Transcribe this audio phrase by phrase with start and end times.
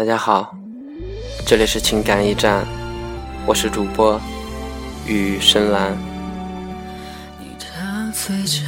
[0.00, 0.56] 大家好，
[1.44, 2.66] 这里是情感驿站，
[3.44, 4.18] 我是主播
[5.06, 5.94] 雨深蓝。
[7.38, 8.62] 你的嘴角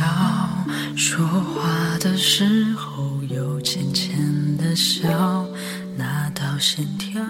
[0.95, 4.15] 说话的时候有浅浅
[4.59, 5.47] 的笑，
[5.97, 7.23] 那道线条。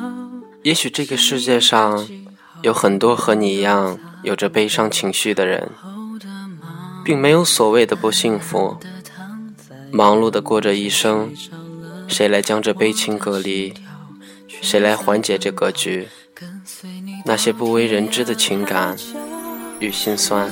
[0.65, 2.05] 也许这个世界上
[2.63, 5.71] 有很多和你一样有着悲伤情绪的人，
[7.05, 8.77] 并没有所谓的不幸福，
[9.93, 11.33] 忙碌的过着一生。
[12.09, 13.73] 谁来将这悲情隔离？
[14.61, 16.09] 谁来缓解这格局？
[17.25, 18.97] 那些不为人知的情感
[19.79, 20.51] 与心酸。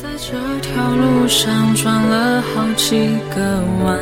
[0.00, 3.98] 在这条路上转了好几个弯，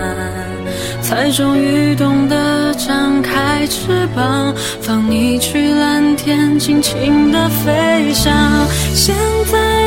[1.02, 8.34] 才终于懂得张开翅膀，放你去蓝天，尽情的飞翔。
[8.94, 9.14] 现
[9.50, 9.79] 在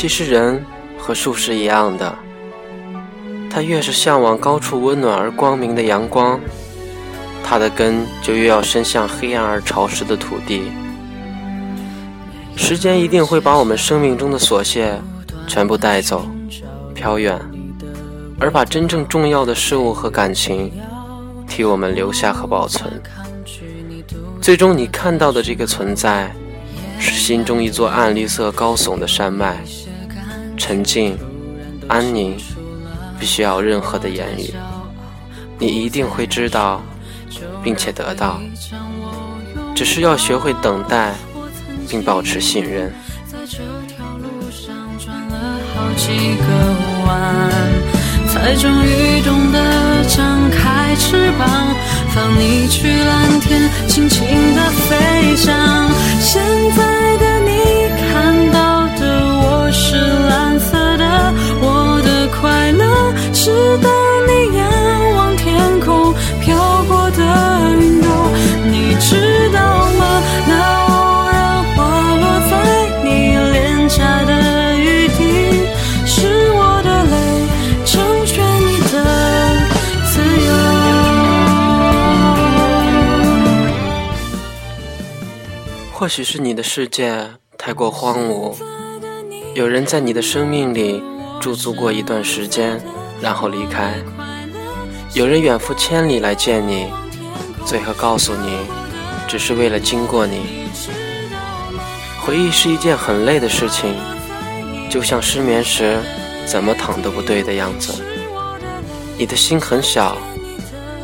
[0.00, 0.64] 其实人
[0.96, 2.16] 和树是一样的，
[3.50, 6.38] 它越是向往高处温暖而光明的阳光，
[7.42, 10.70] 它的根就越要伸向黑暗而潮湿的土地。
[12.54, 14.96] 时间一定会把我们生命中的琐屑
[15.48, 16.24] 全部带走，
[16.94, 17.36] 飘远，
[18.38, 20.70] 而把真正重要的事物和感情
[21.48, 23.02] 替我们留下和保存。
[24.40, 26.32] 最终，你看到的这个存在，
[27.00, 29.60] 是心中一座暗绿色高耸的山脉，
[30.58, 31.16] 沉静、
[31.88, 32.36] 安宁，
[33.18, 34.52] 不需要任何的言语，
[35.58, 36.82] 你一定会知道，
[37.62, 38.40] 并且得到，
[39.74, 41.14] 只是要学会等待，
[41.88, 42.92] 并保持信任。
[43.30, 46.44] 在这条路上转了好几个
[47.06, 47.50] 弯，
[48.28, 51.48] 才终于懂得张开翅膀，
[52.14, 55.54] 放你去蓝天，尽情的飞翔。
[56.20, 56.42] 现
[56.76, 57.16] 在
[86.08, 87.22] 或许是你的世界
[87.58, 88.54] 太过荒芜，
[89.54, 91.02] 有人在你的生命里
[91.38, 92.80] 驻足过一段时间，
[93.20, 93.92] 然后离开；
[95.12, 96.86] 有人远赴千里来见你，
[97.66, 98.56] 最后告诉你，
[99.28, 100.70] 只是为了经过你。
[102.22, 103.94] 回忆是一件很累的事情，
[104.88, 105.98] 就像失眠时
[106.46, 107.92] 怎么躺都不对的样子。
[109.18, 110.16] 你的心很小，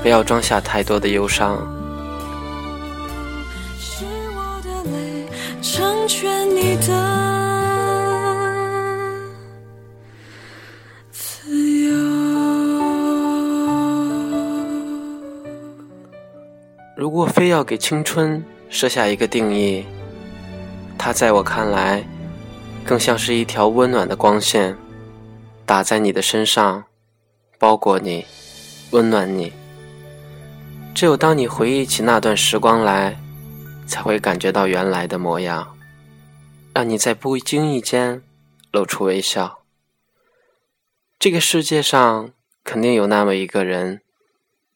[0.03, 1.74] 不要装下太多的忧伤。
[5.67, 6.89] 成全你的
[11.11, 11.51] 自
[11.85, 11.91] 由。
[16.95, 19.87] 如果非要给青春设下一个定义，
[20.99, 22.05] 它在我看来，
[22.85, 24.77] 更像是一条温暖的光线，
[25.65, 26.85] 打在你的身上，
[27.59, 28.27] 包裹你，
[28.91, 29.51] 温暖你。
[30.95, 33.19] 只有当你回忆起那段时光来，
[33.87, 35.79] 才会感觉到原来的模样，
[36.75, 38.23] 让你在不经意间
[38.73, 39.65] 露出微笑。
[41.19, 44.03] 这个世界上肯定有那么一个人，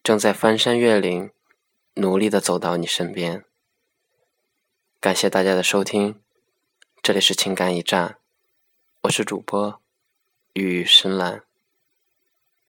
[0.02, 1.30] 正在翻山越岭，
[1.94, 3.44] 努力的走到你身边。
[5.00, 6.20] 感谢大家的收听，
[7.02, 8.16] 这里是情感驿站，
[9.02, 9.80] 我是主播
[10.54, 11.47] 雨深蓝。